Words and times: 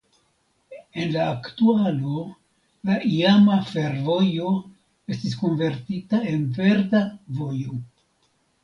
En 1.01 1.11
la 1.15 1.25
aktualo 1.33 2.23
la 2.91 2.97
iama 3.11 3.59
fervojo 3.75 4.55
estis 5.17 5.41
konvertita 5.45 6.27
en 6.35 6.51
verda 6.61 7.07
vojo. 7.43 7.81